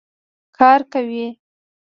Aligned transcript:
کار 0.57 0.81
کوي 0.91 1.25